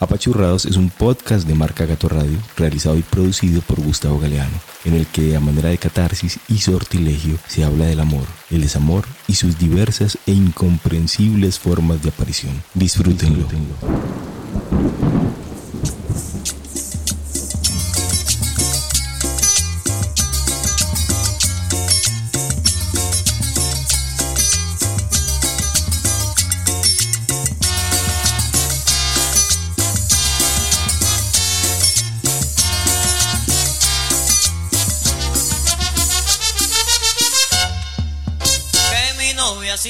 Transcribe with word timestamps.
Apachurrados 0.00 0.64
es 0.64 0.78
un 0.78 0.88
podcast 0.88 1.46
de 1.46 1.54
marca 1.54 1.84
Gato 1.84 2.08
Radio, 2.08 2.38
realizado 2.56 2.96
y 2.96 3.02
producido 3.02 3.60
por 3.60 3.82
Gustavo 3.82 4.18
Galeano, 4.18 4.56
en 4.86 4.94
el 4.94 5.06
que 5.06 5.36
a 5.36 5.40
manera 5.40 5.68
de 5.68 5.76
catarsis 5.76 6.40
y 6.48 6.56
sortilegio 6.56 7.36
se 7.46 7.64
habla 7.64 7.84
del 7.84 8.00
amor, 8.00 8.24
el 8.48 8.62
desamor 8.62 9.04
y 9.28 9.34
sus 9.34 9.58
diversas 9.58 10.16
e 10.26 10.32
incomprensibles 10.32 11.58
formas 11.58 12.02
de 12.02 12.08
aparición. 12.08 12.62
Disfrútenlo. 12.72 13.46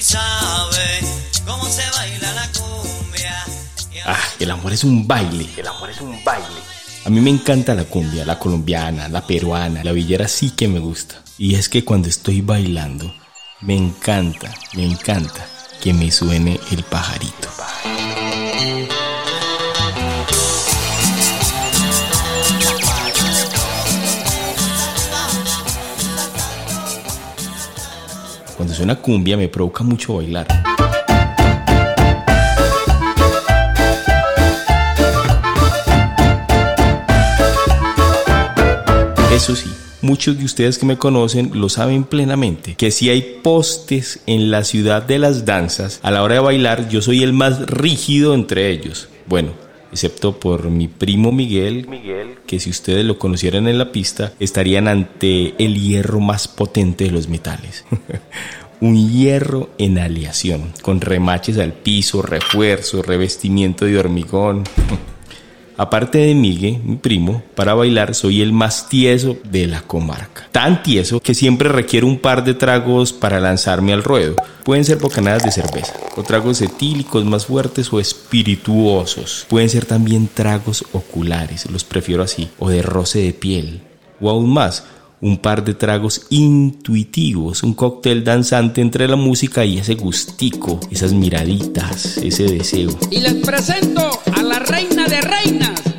Sabe 0.03 1.01
cómo 1.47 1.65
se 1.67 1.83
baila 1.97 2.33
la. 2.33 2.51
Ah, 4.07 4.19
el 4.39 4.51
amor 4.51 4.73
es 4.73 4.85
un 4.85 5.07
baile. 5.07 5.49
El 5.57 5.67
amor 5.69 5.91
es 5.91 6.01
un 6.01 6.25
baile. 6.25 6.47
A 7.05 7.11
mí 7.11 7.21
me 7.21 7.31
encanta 7.31 7.75
la 7.75 7.85
cumbia, 7.85 8.25
la 8.25 8.39
colombiana, 8.39 9.09
la 9.09 9.27
peruana, 9.27 9.85
la 9.85 9.93
villera 9.93 10.27
sí 10.29 10.51
que 10.51 10.69
me 10.69 10.79
gusta. 10.79 11.23
Y 11.39 11.55
es 11.55 11.69
que 11.69 11.85
cuando 11.85 12.09
estoy 12.09 12.41
bailando, 12.41 13.15
me 13.61 13.77
encanta, 13.77 14.53
me 14.75 14.85
encanta 14.85 15.47
que 15.81 15.93
me 15.93 16.11
suene 16.11 16.59
el 16.71 16.83
pajarito. 16.83 17.49
Suena 28.81 28.97
cumbia 28.97 29.37
me 29.37 29.47
provoca 29.47 29.85
mucho 29.85 30.15
bailar. 30.15 30.47
Eso 39.35 39.55
sí, 39.55 39.69
muchos 40.01 40.39
de 40.39 40.47
ustedes 40.47 40.79
que 40.79 40.87
me 40.87 40.97
conocen 40.97 41.51
lo 41.53 41.69
saben 41.69 42.05
plenamente, 42.05 42.75
que 42.75 42.91
si 42.91 43.11
hay 43.11 43.41
postes 43.43 44.21
en 44.25 44.51
la 44.51 44.65
ciudad 44.65 45.03
de 45.03 45.19
las 45.19 45.45
danzas, 45.45 46.01
a 46.03 46.11
la 46.11 46.23
hora 46.23 46.37
de 46.37 46.41
bailar 46.41 46.89
yo 46.89 47.03
soy 47.03 47.23
el 47.23 47.35
más 47.35 47.61
rígido 47.67 48.33
entre 48.33 48.71
ellos. 48.71 49.11
Bueno, 49.27 49.51
excepto 49.93 50.41
por 50.41 50.71
mi 50.71 50.89
primo 50.89 51.33
Miguel, 51.33 51.87
Miguel, 51.87 52.39
que 52.47 52.61
si 52.61 52.71
ustedes 52.71 53.05
lo 53.05 53.19
conocieran 53.19 53.69
en 53.69 53.77
la 53.77 53.93
pista, 53.93 54.33
estarían 54.41 54.89
ante 54.89 55.55
el 55.63 55.79
hierro 55.79 56.21
más 56.21 56.49
potente 56.49 57.05
de 57.05 57.11
los 57.11 57.29
metales. 57.29 57.85
Un 58.81 59.11
hierro 59.11 59.69
en 59.77 59.99
aleación, 59.99 60.73
con 60.81 61.03
remaches 61.03 61.59
al 61.59 61.75
piso, 61.75 62.23
refuerzo, 62.23 63.03
revestimiento 63.03 63.85
de 63.85 63.99
hormigón. 63.99 64.65
Aparte 65.77 66.19
de 66.19 66.35
Miguel, 66.35 66.79
mi 66.83 66.97
primo, 66.97 67.43
para 67.55 67.75
bailar 67.75 68.15
soy 68.15 68.41
el 68.41 68.53
más 68.53 68.89
tieso 68.89 69.37
de 69.45 69.67
la 69.67 69.83
comarca. 69.83 70.49
Tan 70.51 70.83
tieso 70.83 71.21
que 71.21 71.35
siempre 71.35 71.69
requiere 71.69 72.07
un 72.07 72.19
par 72.19 72.43
de 72.43 72.55
tragos 72.55 73.13
para 73.13 73.39
lanzarme 73.39 73.93
al 73.93 74.03
ruedo. 74.03 74.37
Pueden 74.65 74.85
ser 74.85 74.99
bocanadas 74.99 75.43
de 75.43 75.53
cerveza, 75.53 75.95
o 76.17 76.23
tragos 76.23 76.63
etílicos 76.63 77.25
más 77.25 77.47
fuertes 77.47 77.93
o 77.93 78.01
espirituosos. 78.01 79.47
Pueden 79.49 79.69
ser 79.69 79.85
también 79.85 80.29
tragos 80.33 80.85
oculares, 80.93 81.71
los 81.71 81.85
prefiero 81.85 82.23
así, 82.23 82.51
o 82.59 82.71
de 82.71 82.81
roce 82.81 83.19
de 83.21 83.33
piel. 83.35 83.83
O 84.21 84.29
aún 84.29 84.53
más, 84.53 84.85
un 85.23 85.39
par 85.39 85.65
de 85.65 85.75
tragos 85.75 86.27
intuitivos, 86.31 87.63
un 87.63 87.75
cóctel 87.75 88.25
danzante 88.25 88.81
entre 88.81 89.07
la 89.07 89.17
música 89.17 89.65
y 89.65 89.79
ese 89.79 89.95
gustico, 89.95 90.81
esas 90.91 91.13
miraditas, 91.13 92.17
ese 92.19 92.45
deseo. 92.45 92.99
Y 93.11 93.21
les 93.21 93.35
presento 93.35 94.11
a 94.35 94.43
la 94.43 94.59
reina 94.59 95.07
de 95.07 95.21
reinas. 95.21 95.90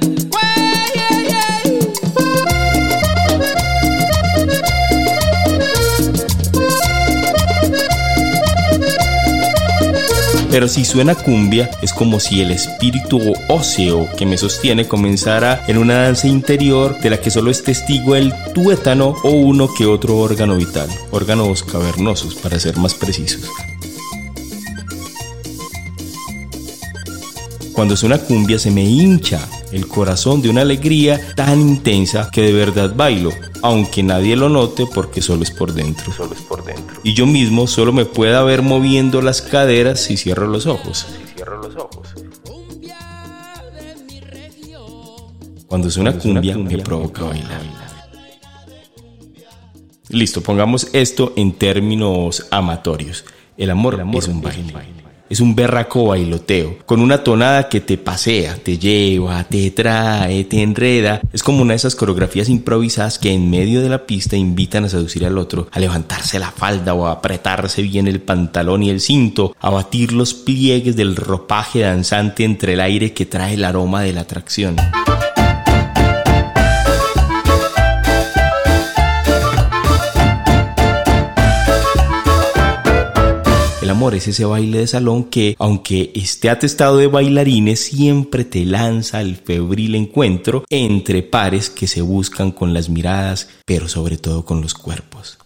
Pero 10.52 10.68
si 10.68 10.84
suena 10.84 11.16
cumbia, 11.16 11.70
es 11.82 11.94
como 11.94 12.20
si 12.20 12.42
el 12.42 12.52
espíritu 12.52 13.22
óseo 13.48 14.10
que 14.18 14.26
me 14.26 14.38
sostiene 14.38 14.86
comenzara 14.86 15.64
en 15.70 15.78
una 15.78 16.04
danza 16.04 16.28
interior 16.28 17.00
de 17.00 17.10
la 17.10 17.22
que 17.22 17.32
solo 17.32 17.52
es 17.52 17.64
testigo 17.64 18.18
el 18.18 18.34
tuétano 18.54 19.16
o 19.24 19.30
uno 19.30 19.74
que 19.74 19.86
otro 19.86 20.18
órgano 20.18 20.58
vital, 20.58 20.90
órganos 21.12 21.64
cavernosos 21.64 22.36
para 22.36 22.60
ser 22.60 22.76
más 22.76 22.94
precisos. 22.94 23.50
Cuando 27.72 27.96
suena 27.96 28.18
cumbia 28.18 28.60
se 28.60 28.72
me 28.72 28.84
hincha 28.84 29.48
el 29.72 29.88
corazón 29.88 30.42
de 30.42 30.50
una 30.50 30.62
alegría 30.62 31.34
tan 31.36 31.60
intensa 31.60 32.30
que 32.32 32.42
de 32.42 32.54
verdad 32.54 32.94
bailo, 32.96 33.32
aunque 33.62 34.04
nadie 34.04 34.36
lo 34.36 34.50
note 34.50 34.86
porque 34.86 35.22
solo 35.22 35.44
es 35.44 35.52
por 35.52 35.74
dentro. 35.74 36.12
Solo 36.14 36.34
es 36.34 36.42
por 36.42 36.64
dentro. 36.64 37.00
Y 37.04 37.14
yo 37.14 37.26
mismo 37.26 37.68
solo 37.68 37.94
me 37.94 38.06
pueda 38.06 38.44
ver 38.44 38.62
moviendo 38.62 39.22
las 39.22 39.42
caderas 39.42 40.02
si 40.02 40.18
cierro 40.18 40.48
los 40.48 40.66
ojos. 40.66 41.08
Si 41.08 41.34
cierro 41.36 41.62
los 41.62 41.76
ojos. 41.76 42.08
Cuando 45.68 45.90
suena 45.90 46.18
cumbia, 46.18 46.58
me 46.58 46.78
provoca 46.80 47.24
bailar. 47.24 47.62
Listo, 50.10 50.42
pongamos 50.42 50.90
esto 50.92 51.32
en 51.38 51.54
términos 51.54 52.48
amatorios. 52.52 53.24
El 53.58 53.70
amor, 53.70 53.94
es 53.94 54.28
un 54.28 54.42
baile 54.42 54.64
es 54.64 54.68
un 54.68 55.11
berraco 55.56 56.08
bailoteo, 56.08 56.80
con 56.86 57.00
una 57.00 57.24
tonada 57.24 57.70
que 57.70 57.80
te 57.80 57.98
pasea, 57.98 58.56
te 58.56 58.78
lleva, 58.78 59.44
te 59.46 59.72
trae, 59.72 60.44
te 60.44 60.62
enreda. 60.62 61.22
Es 61.32 61.44
como 61.44 61.62
una 61.62 61.74
de 61.74 61.78
esas 61.78 61.96
coreografías 61.96 62.50
improvisadas 62.50 63.20
que 63.20 63.32
en 63.32 63.50
medio 63.50 63.82
de 63.82 63.90
la 63.90 64.06
pista 64.06 64.36
invitan 64.36 64.86
a 64.86 64.90
seducir 64.90 65.26
al 65.26 65.38
otro, 65.38 65.68
a 65.72 65.80
levantarse 65.80 66.40
la 66.40 66.52
falda 66.52 66.94
o 66.94 67.08
a 67.08 67.14
apretarse 67.14 67.82
bien 67.82 68.08
el 68.08 68.22
pantalón 68.22 68.84
y 68.84 68.90
el 68.90 69.00
cinto, 69.00 69.56
a 69.60 69.70
batir 69.70 70.12
los 70.14 70.34
pliegues 70.34 70.96
del 70.96 71.16
ropaje 71.16 71.80
danzante 71.80 72.44
entre 72.44 72.74
el 72.74 72.82
aire 72.82 73.14
que 73.14 73.26
trae 73.26 73.54
el 73.54 73.64
aroma 73.64 74.02
de 74.02 74.14
la 74.14 74.22
atracción. 74.22 74.76
Amor 84.02 84.16
es 84.16 84.28
ese 84.28 84.46
baile 84.46 84.80
de 84.80 84.88
salón 84.88 85.26
que, 85.26 85.56
aunque 85.60 86.12
esté 86.16 86.50
atestado 86.50 86.98
de 86.98 87.06
bailarines, 87.06 87.82
siempre 87.82 88.44
te 88.44 88.66
lanza 88.66 89.20
al 89.20 89.36
febril 89.36 89.94
encuentro 89.94 90.64
entre 90.72 91.22
pares 91.22 91.70
que 91.70 91.86
se 91.86 92.02
buscan 92.02 92.52
con 92.52 92.74
las 92.74 92.90
miradas, 92.90 93.48
pero 93.64 93.88
sobre 93.88 94.18
todo 94.18 94.44
con 94.44 94.60
los 94.60 94.74
cuerpos. 94.74 95.38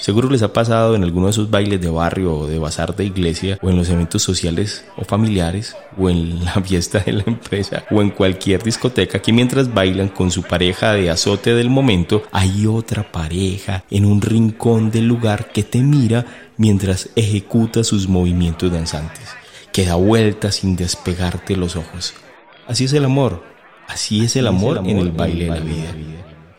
Seguro 0.00 0.30
les 0.30 0.42
ha 0.42 0.52
pasado 0.52 0.94
en 0.94 1.04
alguno 1.04 1.26
de 1.26 1.32
esos 1.32 1.50
bailes 1.50 1.78
de 1.78 1.90
barrio 1.90 2.34
o 2.34 2.46
de 2.46 2.58
bazar 2.58 2.96
de 2.96 3.04
iglesia 3.04 3.58
o 3.60 3.68
en 3.68 3.76
los 3.76 3.90
eventos 3.90 4.22
sociales 4.22 4.84
o 4.96 5.04
familiares 5.04 5.76
o 5.98 6.08
en 6.08 6.42
la 6.44 6.54
fiesta 6.62 7.00
de 7.00 7.12
la 7.12 7.24
empresa 7.26 7.84
o 7.90 8.00
en 8.00 8.10
cualquier 8.10 8.62
discoteca 8.62 9.20
que 9.20 9.32
mientras 9.32 9.72
bailan 9.72 10.08
con 10.08 10.30
su 10.30 10.42
pareja 10.42 10.94
de 10.94 11.10
azote 11.10 11.54
del 11.54 11.68
momento 11.68 12.22
hay 12.32 12.66
otra 12.66 13.12
pareja 13.12 13.84
en 13.90 14.06
un 14.06 14.22
rincón 14.22 14.90
del 14.90 15.06
lugar 15.06 15.52
que 15.52 15.64
te 15.64 15.80
mira 15.80 16.24
mientras 16.56 17.10
ejecuta 17.14 17.84
sus 17.84 18.08
movimientos 18.08 18.72
danzantes, 18.72 19.28
que 19.70 19.84
da 19.84 19.96
vueltas 19.96 20.56
sin 20.56 20.76
despegarte 20.76 21.56
los 21.56 21.76
ojos. 21.76 22.14
Así 22.66 22.84
es 22.84 22.92
el 22.94 23.04
amor, 23.04 23.42
así 23.86 24.24
es 24.24 24.36
el 24.36 24.46
amor, 24.46 24.78
en 24.84 24.98
el 24.98 25.10
baile 25.10 25.44
de 25.44 25.50
la 25.50 25.60
vida. 25.60 25.94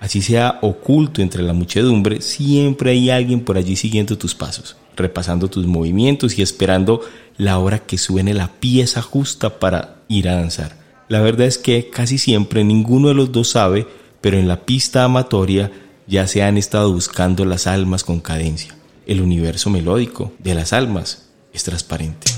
Así 0.01 0.21
sea 0.21 0.59
oculto 0.61 1.21
entre 1.21 1.41
la 1.41 1.53
muchedumbre, 1.53 2.19
siempre 2.19 2.91
hay 2.91 3.09
alguien 3.09 3.39
por 3.39 3.55
allí 3.55 3.77
siguiendo 3.77 4.17
tus 4.17 4.35
pasos, 4.35 4.75
repasando 4.97 5.47
tus 5.47 5.65
movimientos 5.65 6.37
y 6.37 6.41
esperando 6.41 6.99
la 7.37 7.57
hora 7.57 7.79
que 7.79 7.97
suene 7.97 8.33
la 8.33 8.49
pieza 8.49 9.01
justa 9.01 9.59
para 9.59 10.01
ir 10.09 10.27
a 10.27 10.35
danzar. 10.35 10.75
La 11.07 11.21
verdad 11.21 11.47
es 11.47 11.57
que 11.57 11.89
casi 11.89 12.17
siempre 12.17 12.65
ninguno 12.65 13.07
de 13.07 13.13
los 13.13 13.31
dos 13.31 13.51
sabe, 13.51 13.87
pero 14.19 14.37
en 14.37 14.49
la 14.49 14.65
pista 14.65 15.05
amatoria 15.05 15.71
ya 16.05 16.27
se 16.27 16.43
han 16.43 16.57
estado 16.57 16.91
buscando 16.91 17.45
las 17.45 17.65
almas 17.65 18.03
con 18.03 18.19
cadencia 18.19 18.75
el 19.11 19.21
universo 19.21 19.69
melódico 19.69 20.31
de 20.39 20.55
las 20.55 20.73
almas 20.73 21.29
es 21.53 21.63
transparente. 21.63 22.30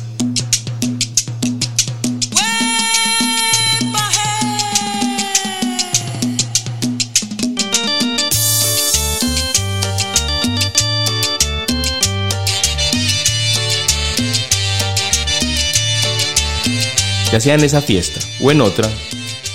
Ya 17.34 17.40
sea 17.40 17.56
en 17.56 17.64
esa 17.64 17.82
fiesta 17.82 18.20
o 18.44 18.52
en 18.52 18.62
otra, 18.62 18.88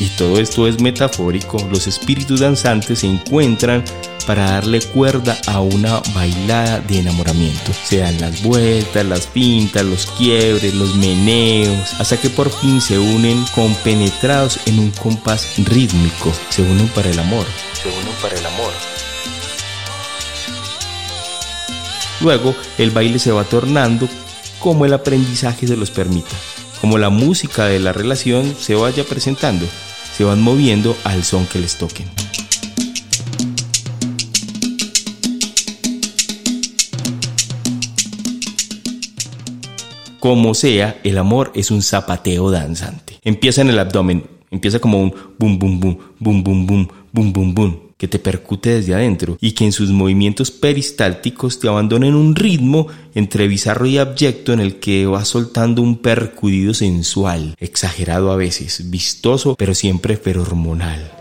y 0.01 0.07
todo 0.17 0.41
esto 0.41 0.67
es 0.67 0.81
metafórico, 0.81 1.65
los 1.71 1.87
espíritus 1.87 2.41
danzantes 2.41 2.99
se 2.99 3.07
encuentran 3.07 3.85
para 4.27 4.51
darle 4.51 4.81
cuerda 4.81 5.39
a 5.47 5.61
una 5.61 6.03
bailada 6.13 6.81
de 6.81 6.99
enamoramiento. 6.99 7.71
Sean 7.85 8.21
las 8.21 8.43
vueltas, 8.43 9.07
las 9.07 9.29
pintas, 9.29 9.85
los 9.85 10.07
quiebres, 10.07 10.75
los 10.75 10.97
meneos, 10.97 11.93
hasta 12.01 12.17
que 12.17 12.31
por 12.31 12.51
fin 12.51 12.81
se 12.81 12.99
unen 12.99 13.45
compenetrados 13.55 14.59
en 14.67 14.81
un 14.81 14.91
compás 14.91 15.47
rítmico. 15.59 16.33
Se 16.49 16.63
unen 16.63 16.89
para 16.89 17.11
el 17.11 17.19
amor. 17.21 17.47
Se 17.81 17.89
unen 17.89 18.15
para 18.21 18.37
el 18.37 18.45
amor. 18.45 18.73
Luego 22.23 22.57
el 22.77 22.91
baile 22.91 23.21
se 23.21 23.31
va 23.31 23.45
tornando 23.45 24.09
como 24.59 24.85
el 24.85 24.93
aprendizaje 24.93 25.67
se 25.67 25.77
los 25.77 25.91
permita, 25.91 26.35
como 26.81 26.99
la 26.99 27.11
música 27.11 27.67
de 27.67 27.81
la 27.81 27.93
relación 27.93 28.55
se 28.59 28.75
vaya 28.75 29.05
presentando, 29.05 29.67
se 30.17 30.25
van 30.25 30.41
moviendo 30.41 30.97
al 31.05 31.25
son 31.25 31.47
que 31.47 31.59
les 31.59 31.77
toquen. 31.77 32.07
Como 40.21 40.55
sea, 40.55 41.01
el 41.05 41.17
amor 41.17 41.53
es 41.55 41.71
un 41.71 41.81
zapateo 41.81 42.51
danzante. 42.51 43.19
Empieza 43.23 43.63
en 43.63 43.71
el 43.71 43.79
abdomen, 43.79 44.29
empieza 44.51 44.81
como 44.81 45.01
un 45.01 45.15
bum 45.39 45.59
bum 45.59 45.81
bum, 45.81 45.99
bum 46.19 46.43
bum 46.43 46.67
bum, 46.67 46.89
bum 47.13 47.33
bum 47.33 47.55
bum, 47.55 47.88
que 47.99 48.09
te 48.09 48.19
percute 48.19 48.71
desde 48.71 48.95
adentro 48.95 49.37
y 49.41 49.53
que 49.53 49.65
en 49.65 49.73
sus 49.73 49.91
movimientos 49.91 50.51
peristálticos 50.51 51.59
te 51.59 51.69
abandonen 51.69 52.15
un 52.15 52.35
ritmo 52.35 52.87
entre 53.15 53.49
bizarro 53.49 53.87
y 53.87 53.99
abyecto 53.99 54.53
en 54.53 54.61
el 54.61 54.77
que 54.77 55.05
vas 55.07 55.29
soltando 55.29 55.83
un 55.83 55.99
percudido 55.99 56.73
sensual, 56.73 57.57
exagerado 57.59 58.31
a 58.31 58.37
veces, 58.37 58.89
vistoso, 58.89 59.57
pero 59.57 59.75
siempre 59.75 60.17
ferormonal. 60.17 61.13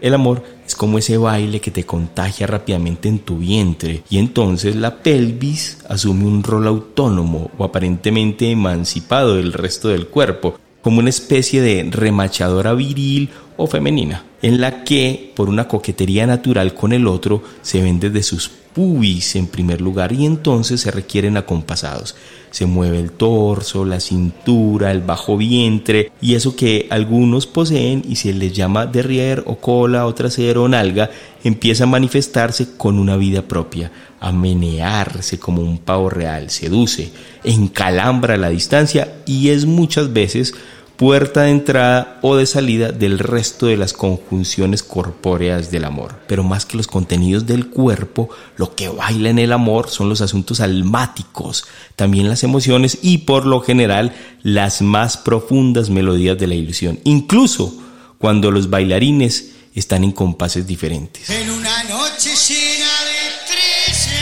El 0.00 0.14
amor 0.14 0.44
es 0.64 0.76
como 0.76 0.98
ese 0.98 1.16
baile 1.16 1.60
que 1.60 1.72
te 1.72 1.84
contagia 1.84 2.46
rápidamente 2.46 3.08
en 3.08 3.18
tu 3.20 3.38
vientre 3.38 4.04
y 4.10 4.18
entonces 4.18 4.76
la 4.76 5.02
pelvis 5.02 5.78
asume 5.88 6.24
un 6.24 6.44
rol 6.44 6.68
autónomo 6.68 7.50
o 7.58 7.64
aparentemente 7.64 8.50
emancipado 8.50 9.36
del 9.36 9.52
resto 9.52 9.88
del 9.88 10.06
cuerpo, 10.06 10.60
como 10.88 11.00
una 11.00 11.10
especie 11.10 11.60
de 11.60 11.86
remachadora 11.90 12.72
viril 12.72 13.28
o 13.58 13.66
femenina, 13.66 14.24
en 14.40 14.58
la 14.58 14.84
que, 14.84 15.34
por 15.36 15.50
una 15.50 15.68
coquetería 15.68 16.26
natural 16.26 16.72
con 16.72 16.94
el 16.94 17.06
otro, 17.06 17.42
se 17.60 17.82
ven 17.82 18.00
desde 18.00 18.22
sus 18.22 18.48
pubis 18.48 19.36
en 19.36 19.48
primer 19.48 19.82
lugar 19.82 20.14
y 20.14 20.24
entonces 20.24 20.80
se 20.80 20.90
requieren 20.90 21.36
acompasados. 21.36 22.16
Se 22.50 22.64
mueve 22.64 23.00
el 23.00 23.12
torso, 23.12 23.84
la 23.84 24.00
cintura, 24.00 24.90
el 24.90 25.02
bajo 25.02 25.36
vientre 25.36 26.10
y 26.22 26.36
eso 26.36 26.56
que 26.56 26.86
algunos 26.88 27.46
poseen 27.46 28.02
y 28.08 28.16
se 28.16 28.32
les 28.32 28.54
llama 28.54 28.86
derrier 28.86 29.42
o 29.44 29.56
cola 29.56 30.06
o 30.06 30.14
trasero 30.14 30.62
o 30.62 30.68
nalga 30.68 31.10
empieza 31.44 31.84
a 31.84 31.88
manifestarse 31.88 32.76
con 32.78 32.98
una 32.98 33.16
vida 33.18 33.42
propia, 33.42 33.92
a 34.20 34.32
menearse 34.32 35.38
como 35.38 35.60
un 35.60 35.78
pavo 35.78 36.08
real, 36.08 36.48
seduce, 36.48 37.10
encalambra 37.44 38.38
la 38.38 38.48
distancia 38.48 39.16
y 39.26 39.50
es 39.50 39.66
muchas 39.66 40.12
veces 40.12 40.54
puerta 40.98 41.42
de 41.42 41.50
entrada 41.50 42.18
o 42.22 42.34
de 42.36 42.44
salida 42.44 42.90
del 42.90 43.20
resto 43.20 43.66
de 43.66 43.76
las 43.76 43.92
conjunciones 43.92 44.82
corpóreas 44.82 45.70
del 45.70 45.84
amor. 45.84 46.16
Pero 46.26 46.42
más 46.42 46.66
que 46.66 46.76
los 46.76 46.88
contenidos 46.88 47.46
del 47.46 47.68
cuerpo, 47.68 48.28
lo 48.56 48.74
que 48.74 48.88
baila 48.88 49.30
en 49.30 49.38
el 49.38 49.52
amor 49.52 49.88
son 49.88 50.08
los 50.08 50.20
asuntos 50.20 50.60
almáticos, 50.60 51.64
también 51.94 52.28
las 52.28 52.42
emociones 52.42 52.98
y 53.00 53.18
por 53.18 53.46
lo 53.46 53.60
general 53.60 54.12
las 54.42 54.82
más 54.82 55.16
profundas 55.16 55.88
melodías 55.88 56.36
de 56.36 56.48
la 56.48 56.56
ilusión, 56.56 56.98
incluso 57.04 57.80
cuando 58.18 58.50
los 58.50 58.68
bailarines 58.68 59.52
están 59.76 60.02
en 60.02 60.10
compases 60.10 60.66
diferentes. 60.66 61.30
En 61.30 61.48
una 61.48 61.84
noche 61.84 62.30
llena 62.34 62.86
de 63.04 63.28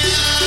Andaba 0.06 0.45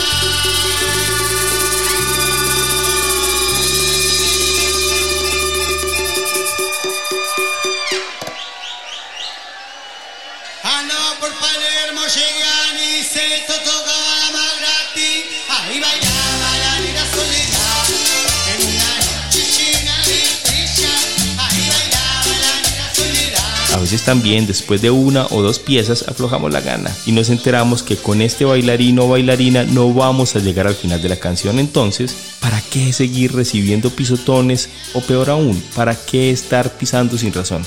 A 23.80 23.82
veces 23.82 24.04
también 24.04 24.46
después 24.46 24.82
de 24.82 24.90
una 24.90 25.26
o 25.28 25.42
dos 25.42 25.58
piezas 25.60 26.04
aflojamos 26.08 26.52
la 26.52 26.60
gana 26.60 26.94
y 27.06 27.14
nos 27.14 27.30
enteramos 27.30 27.82
que 27.82 27.96
con 27.96 28.22
este 28.22 28.44
bailarín 28.44 29.00
o 29.00 29.08
bailarina 29.08 29.64
no 29.64 29.94
vamos 29.94 30.36
a 30.36 30.40
llegar 30.40 30.68
al 30.68 30.76
final 30.76 31.02
de 31.02 31.08
la 31.08 31.16
canción. 31.16 31.60
Entonces, 31.60 32.14
¿para 32.42 32.62
qué 32.62 32.92
seguir 32.92 33.34
recibiendo 33.34 33.90
pisotones 33.90 34.70
o 34.94 35.02
peor 35.02 35.30
aún, 35.30 35.64
para 35.76 35.96
qué 35.96 36.30
estar 36.30 36.78
pisando 36.78 37.18
sin 37.18 37.32
razón? 37.32 37.64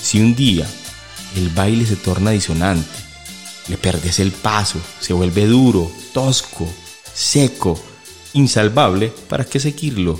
Si 0.00 0.20
un 0.20 0.34
día 0.34 0.66
el 1.36 1.50
baile 1.50 1.84
se 1.84 1.96
torna 1.96 2.30
disonante, 2.30 3.09
le 3.68 3.76
perdes 3.76 4.18
el 4.20 4.32
paso, 4.32 4.78
se 4.98 5.12
vuelve 5.12 5.46
duro, 5.46 5.90
tosco, 6.12 6.66
seco, 7.12 7.78
insalvable, 8.32 9.12
¿para 9.28 9.44
qué 9.44 9.60
seguirlo? 9.60 10.18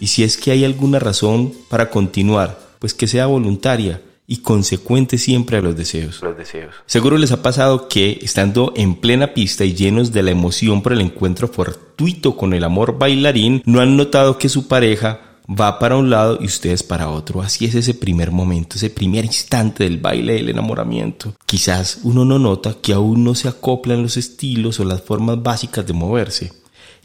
Y 0.00 0.08
si 0.08 0.24
es 0.24 0.36
que 0.36 0.50
hay 0.50 0.64
alguna 0.64 0.98
razón 0.98 1.52
para 1.68 1.90
continuar, 1.90 2.58
pues 2.78 2.94
que 2.94 3.06
sea 3.06 3.26
voluntaria 3.26 4.02
y 4.26 4.38
consecuente 4.38 5.18
siempre 5.18 5.58
a 5.58 5.60
los 5.60 5.76
deseos. 5.76 6.22
Los 6.22 6.36
deseos. 6.36 6.74
Seguro 6.86 7.18
les 7.18 7.32
ha 7.32 7.42
pasado 7.42 7.88
que, 7.88 8.18
estando 8.22 8.72
en 8.76 8.94
plena 8.94 9.34
pista 9.34 9.64
y 9.64 9.74
llenos 9.74 10.12
de 10.12 10.22
la 10.22 10.30
emoción 10.30 10.82
por 10.82 10.92
el 10.92 11.00
encuentro 11.00 11.48
fortuito 11.48 12.36
con 12.36 12.54
el 12.54 12.64
amor 12.64 12.98
bailarín, 12.98 13.62
no 13.66 13.80
han 13.80 13.96
notado 13.96 14.38
que 14.38 14.48
su 14.48 14.68
pareja 14.68 15.20
va 15.48 15.78
para 15.78 15.96
un 15.96 16.10
lado 16.10 16.38
y 16.40 16.46
ustedes 16.46 16.82
para 16.82 17.10
otro. 17.10 17.42
Así 17.42 17.64
es 17.64 17.74
ese 17.74 17.94
primer 17.94 18.30
momento, 18.30 18.76
ese 18.76 18.90
primer 18.90 19.24
instante 19.24 19.84
del 19.84 19.98
baile 19.98 20.34
del 20.34 20.50
enamoramiento. 20.50 21.34
Quizás 21.46 22.00
uno 22.02 22.24
no 22.24 22.38
nota 22.38 22.76
que 22.80 22.92
aún 22.92 23.24
no 23.24 23.34
se 23.34 23.48
acoplan 23.48 24.02
los 24.02 24.16
estilos 24.16 24.80
o 24.80 24.84
las 24.84 25.02
formas 25.02 25.42
básicas 25.42 25.86
de 25.86 25.92
moverse. 25.92 26.52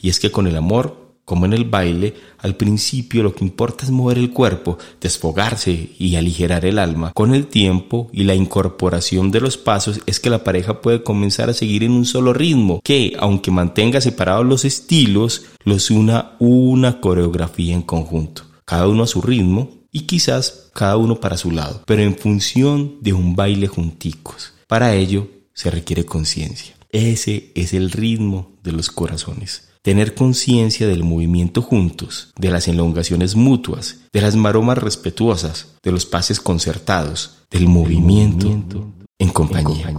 Y 0.01 0.09
es 0.09 0.19
que 0.19 0.31
con 0.31 0.47
el 0.47 0.55
amor 0.55 1.06
como 1.27 1.45
en 1.45 1.51
el 1.51 1.65
baile, 1.65 2.13
al 2.37 2.55
principio 2.55 3.21
lo 3.21 3.35
que 3.35 3.43
importa 3.43 3.83
es 3.83 3.91
mover 3.91 4.17
el 4.17 4.31
cuerpo, 4.31 4.77
desfogarse 5.01 5.89
y 5.99 6.15
aligerar 6.15 6.63
el 6.63 6.79
alma. 6.79 7.11
Con 7.11 7.35
el 7.35 7.47
tiempo 7.47 8.07
y 8.13 8.23
la 8.23 8.33
incorporación 8.33 9.29
de 9.29 9.41
los 9.41 9.57
pasos 9.57 9.99
es 10.05 10.21
que 10.21 10.29
la 10.29 10.45
pareja 10.45 10.81
puede 10.81 11.03
comenzar 11.03 11.49
a 11.49 11.53
seguir 11.53 11.83
en 11.83 11.91
un 11.91 12.05
solo 12.05 12.31
ritmo, 12.31 12.79
que, 12.81 13.17
aunque 13.19 13.51
mantenga 13.51 13.99
separados 13.99 14.45
los 14.45 14.63
estilos, 14.63 15.43
los 15.65 15.91
una 15.91 16.37
una 16.39 17.01
coreografía 17.01 17.73
en 17.73 17.81
conjunto, 17.81 18.43
cada 18.63 18.87
uno 18.87 19.03
a 19.03 19.07
su 19.07 19.21
ritmo 19.21 19.69
y 19.91 20.03
quizás 20.03 20.69
cada 20.73 20.95
uno 20.95 21.19
para 21.19 21.35
su 21.35 21.51
lado, 21.51 21.83
pero 21.85 22.03
en 22.03 22.17
función 22.17 22.99
de 23.01 23.11
un 23.11 23.35
baile 23.35 23.67
junticos. 23.67 24.53
Para 24.65 24.95
ello 24.95 25.27
se 25.53 25.71
requiere 25.71 26.05
conciencia. 26.05 26.75
Ese 26.89 27.51
es 27.53 27.73
el 27.73 27.91
ritmo 27.91 28.55
de 28.63 28.71
los 28.71 28.89
corazones 28.89 29.67
tener 29.87 30.15
conciencia 30.15 30.85
del 30.85 31.05
movimiento 31.05 31.61
juntos, 31.61 32.33
de 32.35 32.51
las 32.51 32.67
elongaciones 32.67 33.37
mutuas, 33.37 33.99
de 34.11 34.19
las 34.19 34.35
maromas 34.35 34.79
respetuosas, 34.79 35.77
de 35.81 35.93
los 35.93 36.05
pases 36.05 36.41
concertados, 36.41 37.37
del 37.49 37.69
movimiento, 37.69 38.49
en 39.17 39.29
compañía. 39.29 39.93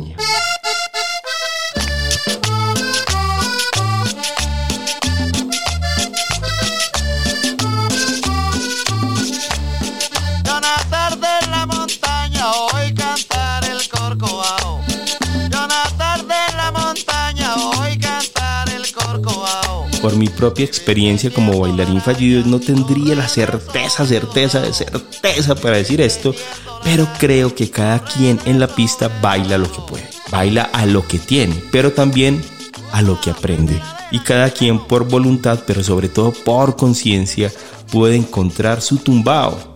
Por 20.08 20.16
mi 20.16 20.30
propia 20.30 20.64
experiencia 20.64 21.30
como 21.30 21.60
bailarín 21.60 22.00
fallido, 22.00 22.42
no 22.46 22.58
tendría 22.58 23.14
la 23.14 23.28
certeza, 23.28 24.06
certeza 24.06 24.62
de 24.62 24.72
certeza 24.72 25.54
para 25.54 25.76
decir 25.76 26.00
esto, 26.00 26.34
pero 26.82 27.06
creo 27.18 27.54
que 27.54 27.70
cada 27.70 28.02
quien 28.02 28.40
en 28.46 28.58
la 28.58 28.68
pista 28.68 29.10
baila 29.20 29.58
lo 29.58 29.70
que 29.70 29.82
puede. 29.86 30.08
Baila 30.32 30.62
a 30.72 30.86
lo 30.86 31.06
que 31.06 31.18
tiene, 31.18 31.62
pero 31.70 31.92
también 31.92 32.42
a 32.90 33.02
lo 33.02 33.20
que 33.20 33.28
aprende. 33.28 33.78
Y 34.10 34.20
cada 34.20 34.48
quien 34.48 34.78
por 34.78 35.06
voluntad, 35.06 35.64
pero 35.66 35.84
sobre 35.84 36.08
todo 36.08 36.32
por 36.32 36.76
conciencia, 36.76 37.52
puede 37.92 38.16
encontrar 38.16 38.80
su 38.80 38.96
tumbao, 38.96 39.74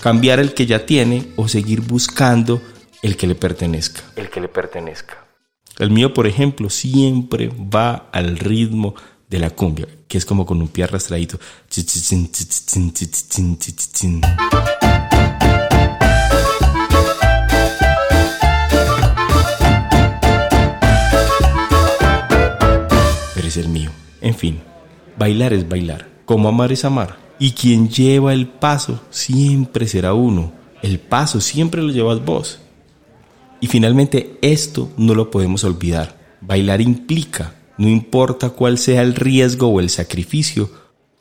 cambiar 0.00 0.40
el 0.40 0.54
que 0.54 0.64
ya 0.64 0.86
tiene 0.86 1.26
o 1.36 1.46
seguir 1.46 1.82
buscando 1.82 2.62
el 3.02 3.18
que 3.18 3.26
le 3.26 3.34
pertenezca. 3.34 4.00
El 4.16 4.30
que 4.30 4.40
le 4.40 4.48
pertenezca. 4.48 5.26
El 5.78 5.90
mío, 5.90 6.14
por 6.14 6.26
ejemplo, 6.26 6.70
siempre 6.70 7.50
va 7.50 8.08
al 8.12 8.38
ritmo 8.38 8.94
de 9.34 9.40
la 9.40 9.50
cumbia, 9.50 9.88
que 10.06 10.16
es 10.16 10.24
como 10.24 10.46
con 10.46 10.62
un 10.62 10.68
pie 10.68 10.84
arrastradito. 10.84 11.40
Pero 23.34 23.48
el 23.56 23.68
mío. 23.68 23.90
En 24.20 24.36
fin, 24.36 24.62
bailar 25.18 25.52
es 25.52 25.68
bailar, 25.68 26.08
como 26.24 26.48
amar 26.48 26.70
es 26.70 26.84
amar. 26.84 27.18
Y 27.40 27.50
quien 27.50 27.88
lleva 27.88 28.32
el 28.32 28.46
paso 28.46 29.02
siempre 29.10 29.88
será 29.88 30.14
uno. 30.14 30.52
El 30.80 31.00
paso 31.00 31.40
siempre 31.40 31.82
lo 31.82 31.90
llevas 31.90 32.24
vos. 32.24 32.60
Y 33.60 33.66
finalmente 33.66 34.38
esto 34.42 34.92
no 34.96 35.16
lo 35.16 35.32
podemos 35.32 35.64
olvidar. 35.64 36.16
Bailar 36.40 36.80
implica, 36.80 37.54
no 37.78 37.88
importa 37.88 38.50
cuál 38.50 38.78
sea 38.78 39.02
el 39.02 39.14
riesgo 39.14 39.68
o 39.68 39.80
el 39.80 39.90
sacrificio, 39.90 40.70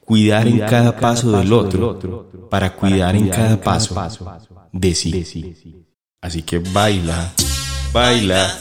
cuidar, 0.05 0.47
en 0.47 0.59
cada, 0.59 0.97
paso, 0.97 1.31
del 1.31 1.53
otro, 1.53 2.29
para 2.49 2.75
cuidar, 2.75 3.15
en 3.15 3.29
cada, 3.29 3.59
paso, 3.59 3.95
de 4.71 4.95
sí. 4.95 5.55
Así 6.21 6.43
que 6.43 6.59
baila, 6.59 7.33
baila, 7.91 8.59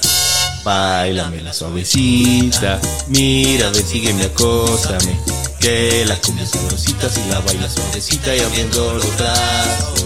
bailame 0.65 1.43
la 1.43 1.53
suavecita, 1.53 2.81
mira, 3.09 3.71
ven, 3.71 3.87
sígueme, 3.87 4.25
acósame, 4.25 5.17
que 5.61 6.05
la 6.07 6.17
cumbia 6.17 6.47
sabrosita 6.47 7.09
si 7.09 7.21
la 7.29 7.39
baila 7.41 7.69
suavecita 7.69 8.35
y 8.35 8.41
abriendo 8.41 8.95
los 8.95 9.17
brazos. 9.17 10.05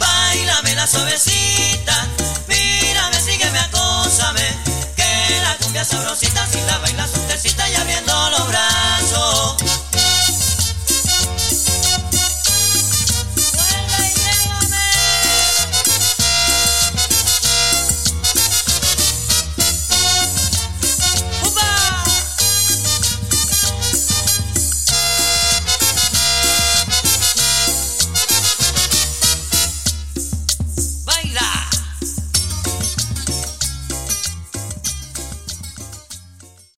Bailame 0.00 0.74
la 0.74 0.86
suavecita, 0.86 2.08
mírame, 2.48 3.20
sígueme, 3.20 3.58
acósame, 3.58 4.42
que 4.96 5.40
la 5.42 5.56
cumbia 5.62 5.84
sabrosita 5.84 6.46
si 6.48 6.58
la 6.66 6.78
baila 6.78 7.06
suavecita 7.06 7.25